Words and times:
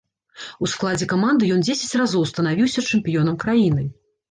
У 0.63 0.69
складзе 0.71 1.07
каманды 1.11 1.51
ён 1.57 1.61
дзесяць 1.67 1.99
разоў 2.03 2.27
станавіўся 2.33 2.87
чэмпіёнам 2.89 3.41
краіны. 3.47 3.89